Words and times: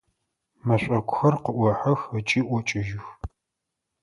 Мэшӏокухэр 0.65 1.35
къыӏохьэх 1.43 1.99
ыкӏи 2.17 2.41
ӏокӏыжьых. 2.47 3.07